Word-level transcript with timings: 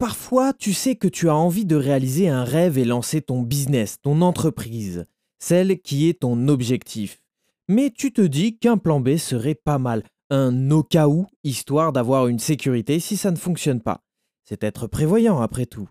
Parfois, 0.00 0.54
tu 0.54 0.72
sais 0.72 0.96
que 0.96 1.08
tu 1.08 1.28
as 1.28 1.36
envie 1.36 1.66
de 1.66 1.76
réaliser 1.76 2.30
un 2.30 2.42
rêve 2.42 2.78
et 2.78 2.86
lancer 2.86 3.20
ton 3.20 3.42
business, 3.42 3.98
ton 4.00 4.22
entreprise, 4.22 5.04
celle 5.38 5.78
qui 5.78 6.08
est 6.08 6.20
ton 6.20 6.48
objectif. 6.48 7.22
Mais 7.68 7.90
tu 7.90 8.10
te 8.10 8.22
dis 8.22 8.56
qu'un 8.56 8.78
plan 8.78 9.00
B 9.00 9.18
serait 9.18 9.54
pas 9.54 9.78
mal, 9.78 10.02
un 10.30 10.70
au 10.70 10.82
cas 10.82 11.06
où, 11.06 11.26
histoire 11.44 11.92
d'avoir 11.92 12.28
une 12.28 12.38
sécurité 12.38 12.98
si 12.98 13.18
ça 13.18 13.30
ne 13.30 13.36
fonctionne 13.36 13.82
pas. 13.82 14.02
C'est 14.48 14.64
être 14.64 14.86
prévoyant 14.86 15.42
après 15.42 15.66
tout. 15.66 15.90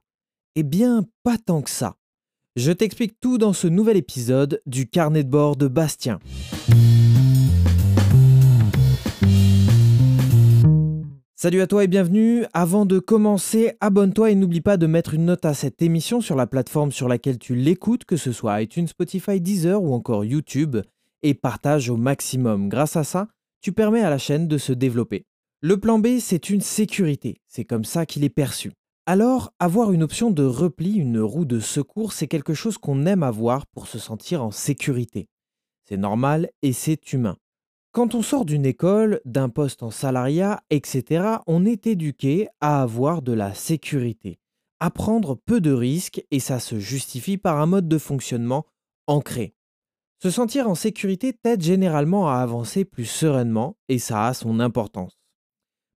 Eh 0.56 0.64
bien, 0.64 1.06
pas 1.22 1.38
tant 1.38 1.62
que 1.62 1.70
ça. 1.70 1.96
Je 2.56 2.72
t'explique 2.72 3.20
tout 3.20 3.38
dans 3.38 3.54
ce 3.54 3.68
nouvel 3.68 3.96
épisode 3.96 4.60
du 4.66 4.90
carnet 4.90 5.24
de 5.24 5.30
bord 5.30 5.56
de 5.56 5.68
Bastien. 5.68 6.20
Salut 11.42 11.62
à 11.62 11.68
toi 11.68 11.86
et 11.86 11.88
bienvenue. 11.88 12.44
Avant 12.52 12.86
de 12.86 13.00
commencer, 13.00 13.72
abonne-toi 13.80 14.32
et 14.32 14.36
n'oublie 14.36 14.60
pas 14.60 14.76
de 14.76 14.88
mettre 14.88 15.14
une 15.14 15.24
note 15.24 15.46
à 15.46 15.54
cette 15.54 15.82
émission 15.82 16.20
sur 16.20 16.36
la 16.36 16.48
plateforme 16.48 16.92
sur 16.92 17.08
laquelle 17.08 17.40
tu 17.40 17.56
l'écoutes, 17.56 18.04
que 18.04 18.18
ce 18.18 18.34
soit 18.34 18.62
iTunes, 18.62 18.90
Spotify, 18.90 19.40
Deezer 19.40 19.82
ou 19.82 19.94
encore 19.94 20.26
YouTube, 20.26 20.76
et 21.24 21.34
partage 21.34 21.90
au 21.90 21.96
maximum. 21.96 22.68
Grâce 22.68 22.98
à 22.98 23.06
ça, 23.06 23.30
tu 23.62 23.72
permets 23.72 24.02
à 24.02 24.10
la 24.10 24.18
chaîne 24.18 24.50
de 24.50 24.58
se 24.58 24.74
développer. 24.74 25.24
Le 25.62 25.80
plan 25.80 25.98
B, 25.98 26.20
c'est 26.20 26.50
une 26.50 26.60
sécurité, 26.60 27.40
c'est 27.48 27.64
comme 27.64 27.86
ça 27.86 28.06
qu'il 28.06 28.26
est 28.26 28.30
perçu. 28.30 28.74
Alors, 29.06 29.54
avoir 29.60 29.94
une 29.94 30.04
option 30.04 30.32
de 30.32 30.44
repli, 30.44 30.98
une 30.98 31.22
roue 31.22 31.46
de 31.46 31.62
secours, 31.62 32.12
c'est 32.12 32.28
quelque 32.28 32.54
chose 32.54 32.78
qu'on 32.78 33.06
aime 33.06 33.24
avoir 33.24 33.66
pour 33.68 33.88
se 33.88 33.98
sentir 33.98 34.44
en 34.44 34.52
sécurité. 34.52 35.30
C'est 35.88 35.96
normal 35.96 36.50
et 36.64 36.74
c'est 36.74 37.14
humain. 37.14 37.38
Quand 37.92 38.14
on 38.14 38.22
sort 38.22 38.46
d'une 38.46 38.68
école, 38.68 39.20
d'un 39.26 39.50
poste 39.50 39.82
en 39.82 39.90
salariat, 39.90 40.62
etc., 40.70 41.38
on 41.48 41.66
est 41.66 41.88
éduqué 41.88 42.48
à 42.62 42.84
avoir 42.84 43.24
de 43.24 43.34
la 43.34 43.56
sécurité, 43.56 44.40
à 44.80 44.92
prendre 44.92 45.34
peu 45.34 45.60
de 45.60 45.72
risques 45.72 46.24
et 46.30 46.40
ça 46.40 46.60
se 46.60 46.80
justifie 46.80 47.38
par 47.38 47.60
un 47.60 47.66
mode 47.66 47.88
de 47.88 47.98
fonctionnement 47.98 48.68
ancré. 49.08 49.56
Se 50.22 50.30
sentir 50.30 50.70
en 50.70 50.76
sécurité 50.76 51.34
t'aide 51.34 51.64
généralement 51.64 52.30
à 52.30 52.36
avancer 52.36 52.86
plus 52.86 53.06
sereinement 53.06 53.76
et 53.88 53.98
ça 53.98 54.28
a 54.28 54.34
son 54.36 54.60
importance. 54.60 55.18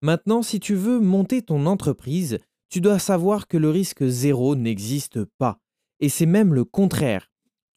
Maintenant, 0.01 0.44
si 0.44 0.59
tu 0.59 0.75
veux 0.75 0.99
monter 0.99 1.41
ton 1.41 1.66
entreprise, 1.66 2.39
tu 2.69 2.79
dois 2.79 2.99
savoir 2.99 3.47
que 3.47 3.57
le 3.57 3.69
risque 3.69 4.05
zéro 4.05 4.55
n'existe 4.55 5.25
pas. 5.25 5.59
Et 5.99 6.07
c'est 6.07 6.25
même 6.25 6.53
le 6.53 6.63
contraire. 6.63 7.30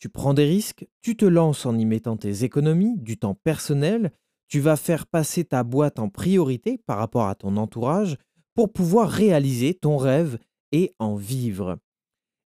Tu 0.04 0.10
prends 0.10 0.34
des 0.34 0.44
risques, 0.44 0.86
tu 1.00 1.16
te 1.16 1.24
lances 1.24 1.64
en 1.64 1.78
y 1.78 1.86
mettant 1.86 2.18
tes 2.18 2.44
économies, 2.44 2.98
du 2.98 3.16
temps 3.16 3.34
personnel, 3.34 4.12
tu 4.48 4.60
vas 4.60 4.76
faire 4.76 5.06
passer 5.06 5.46
ta 5.46 5.64
boîte 5.64 5.98
en 5.98 6.10
priorité 6.10 6.76
par 6.76 6.98
rapport 6.98 7.26
à 7.26 7.34
ton 7.34 7.56
entourage 7.56 8.18
pour 8.54 8.70
pouvoir 8.70 9.08
réaliser 9.08 9.72
ton 9.72 9.96
rêve 9.96 10.38
et 10.72 10.94
en 10.98 11.14
vivre. 11.14 11.78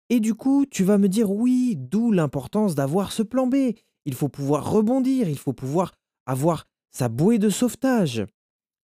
Et 0.09 0.19
du 0.19 0.35
coup, 0.35 0.67
tu 0.69 0.83
vas 0.83 0.99
me 0.99 1.09
dire 1.09 1.31
oui, 1.31 1.73
d'où 1.75 2.11
l'importance 2.11 2.75
d'avoir 2.75 3.11
ce 3.11 3.23
plan 3.23 3.47
B. 3.47 3.73
Il 4.05 4.13
faut 4.13 4.29
pouvoir 4.29 4.71
rebondir, 4.71 5.27
il 5.27 5.39
faut 5.39 5.53
pouvoir 5.53 5.95
avoir 6.27 6.67
sa 6.91 7.09
bouée 7.09 7.39
de 7.39 7.49
sauvetage. 7.49 8.23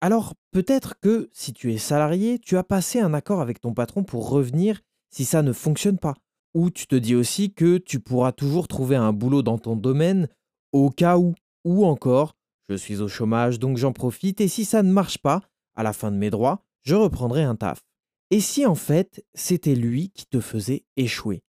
Alors 0.01 0.35
peut-être 0.53 1.01
que 1.01 1.29
si 1.33 1.53
tu 1.53 1.73
es 1.73 1.79
salarié, 1.79 2.39
tu 2.39 2.57
as 2.57 2.63
passé 2.63 3.01
un 3.01 3.13
accord 3.13 3.41
avec 3.41 3.61
ton 3.61 3.75
patron 3.75 4.05
pour 4.05 4.31
revenir 4.31 4.83
si 5.11 5.25
ça 5.25 5.43
ne 5.43 5.53
fonctionne 5.53 5.99
pas. 5.99 6.15
Ou 6.55 6.71
tu 6.71 6.87
te 6.87 6.97
dis 6.97 7.15
aussi 7.15 7.53
que 7.53 7.79
tu 7.79 8.01
pourras 8.01 8.33
toujours 8.33 8.69
trouver 8.69 8.97
un 8.97 9.13
boulot 9.13 9.43
dans 9.43 9.59
ton 9.59 9.77
domaine 9.77 10.29
au 10.73 10.91
cas 10.91 11.19
où. 11.19 11.35
Ou 11.65 11.87
encore, 11.87 12.35
je 12.69 12.75
suis 12.75 13.01
au 13.01 13.09
chômage 13.09 13.59
donc 13.59 13.77
j'en 13.77 13.93
profite 13.93 14.41
et 14.41 14.49
si 14.49 14.65
ça 14.65 14.83
ne 14.83 14.91
marche 14.91 15.19
pas, 15.19 15.43
à 15.77 15.83
la 15.83 15.93
fin 15.93 16.11
de 16.11 16.17
mes 16.17 16.31
droits, 16.31 16.65
je 16.83 16.95
reprendrai 16.95 17.43
un 17.43 17.55
taf. 17.55 17.81
Et 18.31 18.41
si 18.41 18.67
en 18.67 18.75
fait 18.75 19.25
c'était 19.35 19.75
lui 19.75 20.11
qui 20.11 20.27
te 20.27 20.41
faisait 20.41 20.85
échouer? 20.97 21.43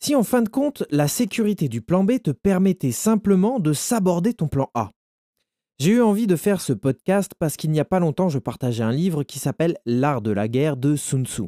Si 0.00 0.14
en 0.14 0.22
fin 0.22 0.42
de 0.42 0.48
compte 0.48 0.84
la 0.90 1.08
sécurité 1.08 1.68
du 1.68 1.80
plan 1.80 2.04
B 2.04 2.20
te 2.22 2.30
permettait 2.30 2.92
simplement 2.92 3.58
de 3.58 3.72
s'aborder 3.72 4.34
ton 4.34 4.48
plan 4.48 4.70
A? 4.74 4.90
J'ai 5.78 5.92
eu 5.92 6.02
envie 6.02 6.26
de 6.26 6.36
faire 6.36 6.60
ce 6.60 6.72
podcast 6.72 7.32
parce 7.38 7.56
qu'il 7.56 7.70
n'y 7.70 7.80
a 7.80 7.84
pas 7.84 8.00
longtemps 8.00 8.28
je 8.28 8.38
partageais 8.38 8.84
un 8.84 8.92
livre 8.92 9.22
qui 9.22 9.38
s'appelle 9.38 9.78
L'art 9.86 10.22
de 10.22 10.30
la 10.30 10.46
guerre 10.46 10.76
de 10.76 10.94
Sun 10.94 11.24
Tzu. 11.24 11.44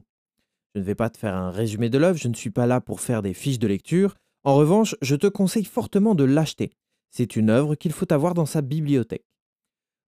Je 0.77 0.81
ne 0.81 0.85
vais 0.85 0.95
pas 0.95 1.09
te 1.09 1.17
faire 1.17 1.35
un 1.35 1.51
résumé 1.51 1.89
de 1.89 1.97
l'œuvre, 1.97 2.19
je 2.19 2.29
ne 2.29 2.35
suis 2.35 2.51
pas 2.51 2.67
là 2.67 2.83
pour 2.83 3.01
faire 3.01 3.23
des 3.23 3.33
fiches 3.33 3.59
de 3.59 3.67
lecture. 3.67 4.15
En 4.45 4.57
revanche, 4.57 4.95
je 5.01 5.17
te 5.17 5.27
conseille 5.27 5.65
fortement 5.65 6.15
de 6.15 6.23
l'acheter. 6.23 6.71
C'est 7.11 7.35
une 7.35 7.49
œuvre 7.49 7.77
qu'il 7.77 7.93
faut 7.93 8.13
avoir 8.13 8.35
dans 8.35 8.45
sa 8.45 8.61
bibliothèque. 8.61 9.25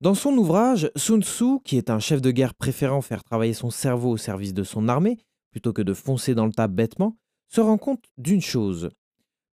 Dans 0.00 0.16
son 0.16 0.36
ouvrage, 0.36 0.90
Sun 0.96 1.22
Tzu, 1.22 1.60
qui 1.64 1.76
est 1.76 1.88
un 1.88 2.00
chef 2.00 2.20
de 2.20 2.32
guerre 2.32 2.52
préférant 2.52 3.00
faire 3.00 3.22
travailler 3.22 3.52
son 3.52 3.70
cerveau 3.70 4.10
au 4.10 4.16
service 4.16 4.54
de 4.54 4.64
son 4.64 4.88
armée, 4.88 5.18
plutôt 5.52 5.72
que 5.72 5.82
de 5.82 5.94
foncer 5.94 6.34
dans 6.34 6.46
le 6.46 6.52
tas 6.52 6.66
bêtement, 6.66 7.16
se 7.46 7.60
rend 7.60 7.78
compte 7.78 8.02
d'une 8.18 8.42
chose. 8.42 8.90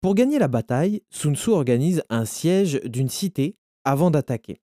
Pour 0.03 0.15
gagner 0.15 0.39
la 0.39 0.47
bataille, 0.47 1.03
Sun 1.11 1.35
Tzu 1.35 1.51
organise 1.51 2.05
un 2.09 2.25
siège 2.25 2.81
d'une 2.85 3.09
cité 3.09 3.57
avant 3.83 4.13
d'attaquer. 4.13 4.61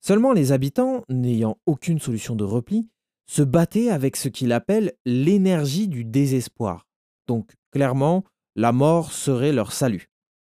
Seulement 0.00 0.32
les 0.32 0.50
habitants, 0.50 1.04
n'ayant 1.10 1.58
aucune 1.66 1.98
solution 1.98 2.36
de 2.36 2.44
repli, 2.44 2.88
se 3.26 3.42
battaient 3.42 3.90
avec 3.90 4.16
ce 4.16 4.28
qu'il 4.28 4.52
appelle 4.52 4.92
l'énergie 5.04 5.88
du 5.88 6.04
désespoir. 6.04 6.86
Donc 7.26 7.52
clairement, 7.72 8.24
la 8.56 8.72
mort 8.72 9.12
serait 9.12 9.52
leur 9.52 9.72
salut. 9.72 10.08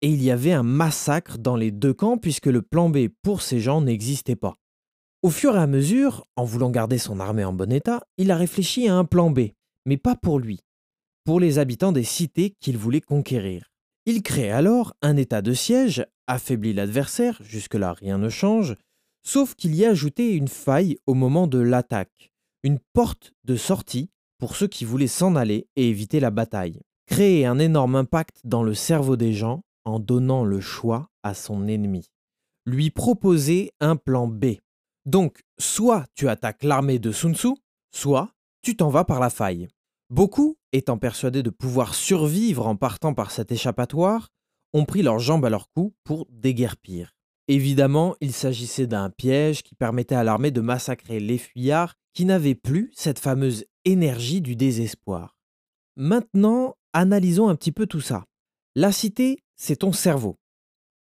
Et 0.03 0.09
il 0.09 0.23
y 0.23 0.31
avait 0.31 0.53
un 0.53 0.63
massacre 0.63 1.39
dans 1.39 1.57
les 1.57 1.71
deux 1.71 1.95
camps 1.95 2.19
puisque 2.19 2.47
le 2.47 2.63
plan 2.63 2.91
B 2.91 3.09
pour 3.23 3.43
ces 3.43 3.61
gens 3.61 3.81
n'existait 3.81 4.37
pas. 4.37 4.57
Au 5.23 5.31
fur 5.31 5.57
et 5.57 5.61
à 5.61 5.67
mesure, 5.67 6.27
en 6.37 6.45
voulant 6.45 6.71
garder 6.71 6.99
son 6.99 7.21
armée 7.21 7.45
en 7.45 7.55
bon 7.55 7.73
état, 7.73 8.03
il 8.19 8.31
a 8.31 8.37
réfléchi 8.37 8.89
à 8.89 8.95
un 8.95 9.07
plan 9.07 9.31
B, 9.31 9.53
mais 9.87 9.97
pas 9.97 10.17
pour 10.17 10.39
lui, 10.39 10.61
pour 11.25 11.41
les 11.41 11.59
habitants 11.59 11.93
des 11.93 12.05
cités 12.05 12.55
qu'il 12.61 12.77
voulait 12.77 13.01
conquérir. 13.01 13.71
Il 14.05 14.23
crée 14.23 14.51
alors 14.51 14.95
un 15.01 15.17
état 15.17 15.41
de 15.41 15.55
siège, 15.55 16.05
affaiblit 16.27 16.75
l'adversaire, 16.75 17.41
jusque-là 17.43 17.95
rien 17.95 18.19
ne 18.19 18.29
change, 18.29 18.77
sauf 19.23 19.55
qu'il 19.55 19.75
y 19.75 19.87
a 19.87 19.91
ajouté 19.91 20.33
une 20.33 20.49
faille 20.49 20.99
au 21.07 21.15
moment 21.15 21.47
de 21.47 21.59
l'attaque 21.59 22.34
une 22.65 22.79
porte 22.95 23.35
de 23.45 23.57
sortie 23.57 24.11
pour 24.39 24.57
ceux 24.57 24.67
qui 24.67 24.85
voulaient 24.85 25.07
s'en 25.07 25.37
aller 25.37 25.69
et 25.77 25.89
éviter 25.89 26.19
la 26.19 26.31
bataille. 26.31 26.81
Créer 27.07 27.45
un 27.45 27.59
énorme 27.59 27.95
impact 27.95 28.41
dans 28.43 28.63
le 28.63 28.75
cerveau 28.75 29.17
des 29.17 29.35
gens 29.35 29.63
en 29.85 30.01
donnant 30.01 30.45
le 30.45 30.61
choix 30.61 31.11
à 31.23 31.35
son 31.35 31.69
ennemi. 31.69 32.11
Lui 32.65 32.91
proposer 32.91 33.71
un 33.81 33.97
plan 33.97 34.27
B. 34.27 34.57
Donc, 35.05 35.43
soit 35.59 36.07
tu 36.15 36.29
attaques 36.31 36.65
l'armée 36.65 36.99
de 36.99 37.13
Sun 37.13 37.35
Tzu, 37.35 37.51
soit 37.93 38.31
tu 38.63 38.75
t'en 38.75 38.89
vas 38.89 39.05
par 39.05 39.21
la 39.21 39.29
faille. 39.29 39.69
Beaucoup, 40.09 40.57
étant 40.73 40.97
persuadés 40.97 41.43
de 41.43 41.51
pouvoir 41.51 41.95
survivre 41.95 42.67
en 42.67 42.77
partant 42.77 43.13
par 43.13 43.31
cet 43.31 43.53
échappatoire, 43.53 44.31
ont 44.73 44.87
pris 44.87 45.03
leurs 45.03 45.19
jambes 45.19 45.45
à 45.45 45.51
leur 45.51 45.71
cou 45.71 45.95
pour 46.03 46.27
déguerpir. 46.31 47.15
Évidemment, 47.49 48.17
il 48.21 48.33
s'agissait 48.33 48.87
d'un 48.87 49.11
piège 49.11 49.63
qui 49.63 49.75
permettait 49.75 50.15
à 50.15 50.25
l'armée 50.25 50.51
de 50.51 50.63
massacrer 50.63 51.21
les 51.21 51.39
fuyards 51.39 51.95
qui 52.15 52.25
n'avaient 52.25 52.55
plus 52.55 52.91
cette 52.95 53.19
fameuse 53.19 53.65
énergie 53.85 54.41
du 54.41 54.57
désespoir. 54.57 55.37
Maintenant, 55.97 56.77
analysons 56.93 57.49
un 57.49 57.55
petit 57.55 57.73
peu 57.73 57.87
tout 57.87 58.01
ça. 58.01 58.25
La 58.75 58.93
cité, 58.93 59.45
c'est 59.57 59.77
ton 59.77 59.93
cerveau. 59.93 60.39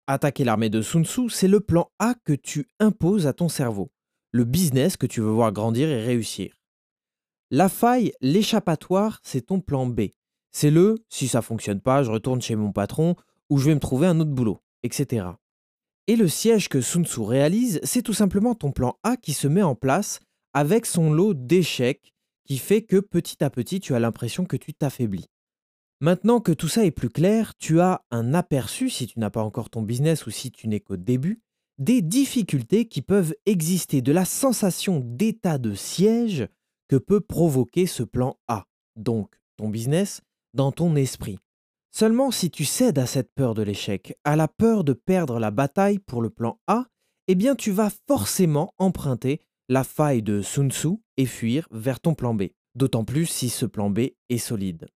Attaquer 0.05 0.43
l'armée 0.43 0.69
de 0.69 0.81
Sun 0.81 1.05
Tzu, 1.05 1.29
c'est 1.29 1.47
le 1.47 1.61
plan 1.61 1.89
A 1.97 2.13
que 2.25 2.33
tu 2.33 2.67
imposes 2.79 3.25
à 3.25 3.33
ton 3.33 3.47
cerveau, 3.47 3.91
le 4.31 4.43
business 4.43 4.97
que 4.97 5.07
tu 5.07 5.21
veux 5.21 5.29
voir 5.29 5.53
grandir 5.53 5.87
et 5.87 6.03
réussir. 6.03 6.59
La 7.51 7.69
faille, 7.69 8.11
l'échappatoire, 8.19 9.19
c'est 9.23 9.45
ton 9.45 9.61
plan 9.61 9.85
B. 9.85 10.09
C'est 10.51 10.71
le 10.71 11.03
si 11.07 11.27
ça 11.27 11.41
fonctionne 11.41 11.79
pas, 11.79 12.03
je 12.03 12.11
retourne 12.11 12.41
chez 12.41 12.55
mon 12.55 12.73
patron 12.73 13.15
ou 13.49 13.59
je 13.59 13.65
vais 13.65 13.75
me 13.75 13.79
trouver 13.79 14.07
un 14.07 14.19
autre 14.19 14.31
boulot, 14.31 14.59
etc. 14.83 15.27
Et 16.07 16.17
le 16.17 16.27
siège 16.27 16.67
que 16.67 16.81
Sun 16.81 17.05
Tzu 17.05 17.21
réalise, 17.21 17.79
c'est 17.83 18.01
tout 18.01 18.13
simplement 18.13 18.55
ton 18.55 18.71
plan 18.71 18.97
A 19.03 19.15
qui 19.15 19.31
se 19.31 19.47
met 19.47 19.61
en 19.61 19.75
place 19.75 20.19
avec 20.53 20.85
son 20.85 21.13
lot 21.13 21.33
d'échecs 21.33 22.13
qui 22.45 22.57
fait 22.57 22.81
que 22.81 22.97
petit 22.97 23.41
à 23.41 23.49
petit 23.49 23.79
tu 23.79 23.95
as 23.95 23.99
l'impression 23.99 24.43
que 24.45 24.57
tu 24.57 24.73
t'affaiblis. 24.73 25.29
Maintenant 26.01 26.41
que 26.41 26.51
tout 26.51 26.67
ça 26.67 26.83
est 26.83 26.91
plus 26.91 27.09
clair, 27.09 27.55
tu 27.57 27.79
as 27.79 28.03
un 28.11 28.33
aperçu, 28.33 28.89
si 28.89 29.07
tu 29.07 29.19
n'as 29.19 29.29
pas 29.29 29.43
encore 29.43 29.69
ton 29.69 29.81
business 29.81 30.25
ou 30.25 30.31
si 30.31 30.51
tu 30.51 30.67
n'es 30.67 30.81
qu'au 30.81 30.97
début, 30.97 31.39
des 31.77 32.01
difficultés 32.01 32.85
qui 32.89 33.01
peuvent 33.01 33.33
exister, 33.45 34.01
de 34.01 34.11
la 34.11 34.25
sensation 34.25 34.99
d'état 35.01 35.57
de 35.57 35.73
siège 35.73 36.47
que 36.89 36.97
peut 36.97 37.21
provoquer 37.21 37.85
ce 37.87 38.03
plan 38.03 38.37
A, 38.49 38.65
donc 38.97 39.33
ton 39.55 39.69
business, 39.69 40.19
dans 40.53 40.73
ton 40.73 40.97
esprit. 40.97 41.39
Seulement 41.95 42.31
si 42.31 42.49
tu 42.49 42.65
cèdes 42.65 42.97
à 42.97 43.05
cette 43.05 43.31
peur 43.35 43.53
de 43.53 43.61
l'échec, 43.61 44.17
à 44.23 44.35
la 44.35 44.47
peur 44.47 44.83
de 44.83 44.93
perdre 44.93 45.39
la 45.39 45.51
bataille 45.51 45.99
pour 45.99 46.23
le 46.23 46.31
plan 46.31 46.59
A, 46.65 46.87
eh 47.27 47.35
bien 47.35 47.55
tu 47.55 47.69
vas 47.69 47.91
forcément 48.07 48.73
emprunter 48.79 49.41
la 49.69 49.83
faille 49.83 50.23
de 50.23 50.41
Sun 50.41 50.71
Tzu 50.71 50.97
et 51.17 51.27
fuir 51.27 51.67
vers 51.69 51.99
ton 51.99 52.15
plan 52.15 52.33
B, 52.33 52.45
d'autant 52.73 53.05
plus 53.05 53.27
si 53.27 53.47
ce 53.47 53.67
plan 53.67 53.91
B 53.91 54.09
est 54.29 54.39
solide. 54.39 54.87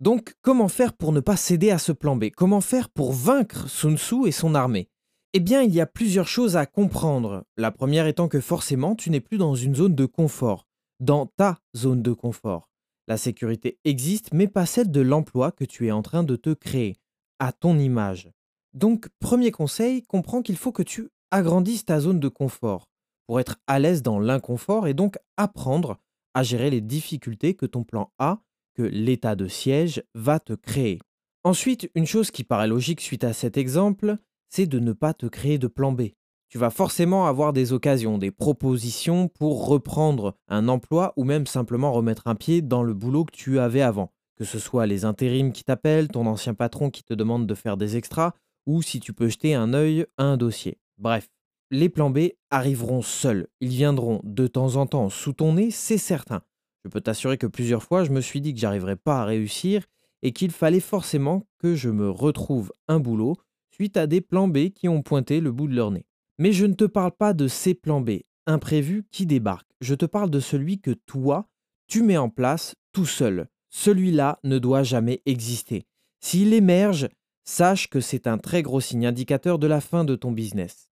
Donc 0.00 0.34
comment 0.42 0.68
faire 0.68 0.92
pour 0.92 1.12
ne 1.12 1.20
pas 1.20 1.36
céder 1.36 1.70
à 1.70 1.78
ce 1.78 1.90
plan 1.90 2.16
B? 2.16 2.26
Comment 2.36 2.60
faire 2.60 2.90
pour 2.90 3.14
vaincre 3.14 3.66
Sun 3.70 3.96
Tzu 3.96 4.26
et 4.26 4.32
son 4.32 4.54
armée? 4.54 4.90
Eh 5.32 5.40
bien 5.40 5.62
il 5.62 5.74
y 5.74 5.80
a 5.80 5.86
plusieurs 5.86 6.28
choses 6.28 6.58
à 6.58 6.66
comprendre. 6.66 7.44
La 7.56 7.70
première 7.70 8.06
étant 8.06 8.28
que 8.28 8.40
forcément 8.40 8.94
tu 8.94 9.08
n'es 9.08 9.20
plus 9.20 9.38
dans 9.38 9.54
une 9.54 9.74
zone 9.74 9.94
de 9.94 10.04
confort, 10.04 10.66
dans 11.00 11.24
ta 11.24 11.56
zone 11.74 12.02
de 12.02 12.12
confort. 12.12 12.68
La 13.08 13.16
sécurité 13.16 13.78
existe, 13.84 14.32
mais 14.32 14.48
pas 14.48 14.66
celle 14.66 14.90
de 14.90 15.00
l'emploi 15.00 15.52
que 15.52 15.64
tu 15.64 15.86
es 15.86 15.90
en 15.90 16.02
train 16.02 16.22
de 16.22 16.36
te 16.36 16.54
créer, 16.54 16.96
à 17.38 17.52
ton 17.52 17.78
image. 17.78 18.30
Donc, 18.74 19.08
premier 19.18 19.50
conseil, 19.50 20.02
comprends 20.02 20.42
qu'il 20.42 20.56
faut 20.56 20.72
que 20.72 20.82
tu 20.82 21.08
agrandisses 21.30 21.84
ta 21.84 22.00
zone 22.00 22.20
de 22.20 22.28
confort 22.28 22.88
pour 23.26 23.40
être 23.40 23.58
à 23.66 23.78
l'aise 23.78 24.02
dans 24.02 24.18
l'inconfort 24.18 24.86
et 24.86 24.94
donc 24.94 25.18
apprendre 25.36 25.98
à 26.34 26.42
gérer 26.42 26.70
les 26.70 26.80
difficultés 26.80 27.54
que 27.54 27.66
ton 27.66 27.84
plan 27.84 28.12
A, 28.18 28.42
que 28.74 28.82
l'état 28.82 29.36
de 29.36 29.48
siège 29.48 30.02
va 30.14 30.40
te 30.40 30.52
créer. 30.52 30.98
Ensuite, 31.44 31.90
une 31.94 32.06
chose 32.06 32.30
qui 32.30 32.44
paraît 32.44 32.68
logique 32.68 33.00
suite 33.00 33.24
à 33.24 33.32
cet 33.32 33.56
exemple, 33.56 34.16
c'est 34.48 34.66
de 34.66 34.78
ne 34.78 34.92
pas 34.92 35.12
te 35.12 35.26
créer 35.26 35.58
de 35.58 35.66
plan 35.66 35.92
B. 35.92 36.10
Tu 36.52 36.58
vas 36.58 36.68
forcément 36.68 37.26
avoir 37.26 37.54
des 37.54 37.72
occasions, 37.72 38.18
des 38.18 38.30
propositions 38.30 39.26
pour 39.26 39.66
reprendre 39.68 40.36
un 40.48 40.68
emploi 40.68 41.14
ou 41.16 41.24
même 41.24 41.46
simplement 41.46 41.92
remettre 41.92 42.26
un 42.26 42.34
pied 42.34 42.60
dans 42.60 42.82
le 42.82 42.92
boulot 42.92 43.24
que 43.24 43.34
tu 43.34 43.58
avais 43.58 43.80
avant. 43.80 44.12
Que 44.36 44.44
ce 44.44 44.58
soit 44.58 44.84
les 44.84 45.06
intérims 45.06 45.52
qui 45.52 45.64
t'appellent, 45.64 46.08
ton 46.08 46.26
ancien 46.26 46.52
patron 46.52 46.90
qui 46.90 47.04
te 47.04 47.14
demande 47.14 47.46
de 47.46 47.54
faire 47.54 47.78
des 47.78 47.96
extras, 47.96 48.34
ou 48.66 48.82
si 48.82 49.00
tu 49.00 49.14
peux 49.14 49.28
jeter 49.28 49.54
un 49.54 49.72
œil 49.72 50.04
à 50.18 50.24
un 50.24 50.36
dossier. 50.36 50.76
Bref, 50.98 51.30
les 51.70 51.88
plans 51.88 52.10
B 52.10 52.32
arriveront 52.50 53.00
seuls. 53.00 53.48
Ils 53.62 53.70
viendront 53.70 54.20
de 54.22 54.46
temps 54.46 54.76
en 54.76 54.84
temps 54.84 55.08
sous 55.08 55.32
ton 55.32 55.54
nez, 55.54 55.70
c'est 55.70 55.96
certain. 55.96 56.42
Je 56.84 56.90
peux 56.90 57.00
t'assurer 57.00 57.38
que 57.38 57.46
plusieurs 57.46 57.82
fois, 57.82 58.04
je 58.04 58.10
me 58.10 58.20
suis 58.20 58.42
dit 58.42 58.52
que 58.52 58.60
j'arriverais 58.60 58.96
pas 58.96 59.22
à 59.22 59.24
réussir 59.24 59.86
et 60.20 60.32
qu'il 60.32 60.50
fallait 60.50 60.80
forcément 60.80 61.46
que 61.58 61.74
je 61.74 61.88
me 61.88 62.10
retrouve 62.10 62.74
un 62.88 63.00
boulot 63.00 63.36
suite 63.70 63.96
à 63.96 64.06
des 64.06 64.20
plans 64.20 64.48
B 64.48 64.68
qui 64.68 64.86
ont 64.90 65.00
pointé 65.00 65.40
le 65.40 65.50
bout 65.50 65.66
de 65.66 65.74
leur 65.74 65.90
nez. 65.90 66.04
Mais 66.38 66.52
je 66.52 66.66
ne 66.66 66.74
te 66.74 66.84
parle 66.84 67.12
pas 67.12 67.32
de 67.32 67.48
ces 67.48 67.74
plans 67.74 68.00
B 68.00 68.20
imprévus 68.46 69.04
qui 69.10 69.26
débarquent. 69.26 69.70
Je 69.80 69.94
te 69.94 70.06
parle 70.06 70.30
de 70.30 70.40
celui 70.40 70.80
que 70.80 70.90
toi, 70.90 71.48
tu 71.86 72.02
mets 72.02 72.16
en 72.16 72.28
place 72.28 72.74
tout 72.92 73.06
seul. 73.06 73.48
Celui-là 73.70 74.38
ne 74.44 74.58
doit 74.58 74.82
jamais 74.82 75.22
exister. 75.26 75.86
S'il 76.20 76.52
émerge, 76.52 77.08
sache 77.44 77.88
que 77.88 78.00
c'est 78.00 78.26
un 78.26 78.38
très 78.38 78.62
gros 78.62 78.80
signe 78.80 79.06
indicateur 79.06 79.58
de 79.58 79.66
la 79.66 79.80
fin 79.80 80.04
de 80.04 80.14
ton 80.14 80.32
business. 80.32 80.88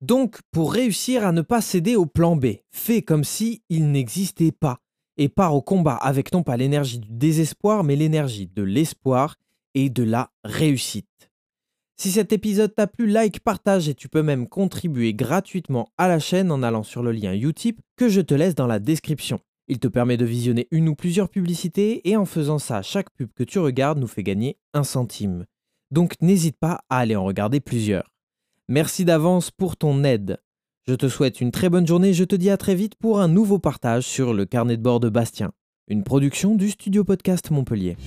Donc, 0.00 0.40
pour 0.50 0.72
réussir 0.72 1.26
à 1.26 1.32
ne 1.32 1.42
pas 1.42 1.60
céder 1.60 1.96
au 1.96 2.06
plan 2.06 2.36
B, 2.36 2.46
fais 2.70 3.02
comme 3.02 3.24
si 3.24 3.62
il 3.68 3.90
n'existait 3.90 4.52
pas 4.52 4.78
et 5.16 5.28
pars 5.28 5.54
au 5.54 5.60
combat 5.60 5.96
avec 5.96 6.32
non 6.32 6.42
pas 6.42 6.56
l'énergie 6.56 6.98
du 6.98 7.10
désespoir, 7.10 7.84
mais 7.84 7.96
l'énergie 7.96 8.46
de 8.46 8.62
l'espoir 8.62 9.36
et 9.74 9.90
de 9.90 10.02
la 10.02 10.30
réussite. 10.42 11.29
Si 12.00 12.10
cet 12.10 12.32
épisode 12.32 12.74
t'a 12.74 12.86
plu, 12.86 13.06
like, 13.06 13.40
partage 13.40 13.90
et 13.90 13.94
tu 13.94 14.08
peux 14.08 14.22
même 14.22 14.48
contribuer 14.48 15.12
gratuitement 15.12 15.92
à 15.98 16.08
la 16.08 16.18
chaîne 16.18 16.50
en 16.50 16.62
allant 16.62 16.82
sur 16.82 17.02
le 17.02 17.12
lien 17.12 17.34
Utip 17.34 17.78
que 17.94 18.08
je 18.08 18.22
te 18.22 18.32
laisse 18.32 18.54
dans 18.54 18.66
la 18.66 18.78
description. 18.78 19.38
Il 19.68 19.80
te 19.80 19.86
permet 19.86 20.16
de 20.16 20.24
visionner 20.24 20.66
une 20.70 20.88
ou 20.88 20.94
plusieurs 20.94 21.28
publicités 21.28 22.08
et 22.08 22.16
en 22.16 22.24
faisant 22.24 22.58
ça, 22.58 22.80
chaque 22.80 23.10
pub 23.10 23.28
que 23.34 23.44
tu 23.44 23.58
regardes 23.58 23.98
nous 23.98 24.06
fait 24.06 24.22
gagner 24.22 24.56
un 24.72 24.82
centime. 24.82 25.44
Donc 25.90 26.14
n'hésite 26.22 26.56
pas 26.58 26.80
à 26.88 27.00
aller 27.00 27.16
en 27.16 27.24
regarder 27.26 27.60
plusieurs. 27.60 28.10
Merci 28.66 29.04
d'avance 29.04 29.50
pour 29.50 29.76
ton 29.76 30.02
aide. 30.02 30.38
Je 30.88 30.94
te 30.94 31.06
souhaite 31.06 31.42
une 31.42 31.50
très 31.50 31.68
bonne 31.68 31.86
journée 31.86 32.08
et 32.08 32.14
je 32.14 32.24
te 32.24 32.34
dis 32.34 32.48
à 32.48 32.56
très 32.56 32.74
vite 32.74 32.94
pour 32.94 33.20
un 33.20 33.28
nouveau 33.28 33.58
partage 33.58 34.04
sur 34.04 34.32
le 34.32 34.46
carnet 34.46 34.78
de 34.78 34.82
bord 34.82 35.00
de 35.00 35.10
Bastien, 35.10 35.52
une 35.86 36.02
production 36.02 36.54
du 36.54 36.70
Studio 36.70 37.04
Podcast 37.04 37.50
Montpellier. 37.50 37.98